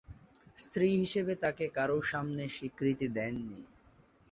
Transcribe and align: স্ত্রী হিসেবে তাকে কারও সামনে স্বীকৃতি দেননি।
স্ত্রী 0.57 0.87
হিসেবে 0.97 1.33
তাকে 1.43 1.65
কারও 1.77 1.97
সামনে 2.11 2.43
স্বীকৃতি 2.49 3.07
দেননি। 3.17 3.61